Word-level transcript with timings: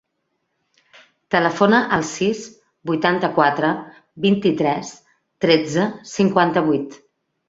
Telefona 1.33 1.81
al 1.97 2.05
sis, 2.11 2.39
vuitanta-quatre, 2.91 3.69
vint-i-tres, 4.23 4.89
tretze, 5.45 5.85
cinquanta-vuit. 6.13 6.97